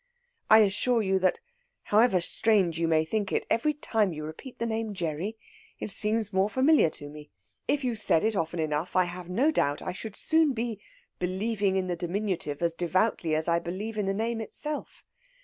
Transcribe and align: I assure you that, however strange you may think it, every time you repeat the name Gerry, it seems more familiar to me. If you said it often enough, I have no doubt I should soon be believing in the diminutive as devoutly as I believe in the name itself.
I 0.49 0.61
assure 0.61 1.03
you 1.03 1.19
that, 1.19 1.39
however 1.83 2.21
strange 2.21 2.79
you 2.79 2.87
may 2.87 3.05
think 3.05 3.31
it, 3.31 3.45
every 3.51 3.75
time 3.75 4.13
you 4.13 4.23
repeat 4.25 4.57
the 4.57 4.65
name 4.65 4.95
Gerry, 4.95 5.37
it 5.79 5.91
seems 5.91 6.33
more 6.33 6.49
familiar 6.49 6.89
to 6.89 7.07
me. 7.07 7.29
If 7.67 7.83
you 7.83 7.93
said 7.93 8.23
it 8.23 8.35
often 8.35 8.57
enough, 8.59 8.95
I 8.95 9.03
have 9.03 9.29
no 9.29 9.51
doubt 9.51 9.79
I 9.79 9.91
should 9.93 10.15
soon 10.15 10.53
be 10.53 10.81
believing 11.19 11.75
in 11.75 11.85
the 11.85 11.95
diminutive 11.95 12.63
as 12.63 12.73
devoutly 12.73 13.35
as 13.35 13.47
I 13.47 13.59
believe 13.59 13.95
in 13.95 14.07
the 14.07 14.13
name 14.15 14.41
itself. 14.41 15.03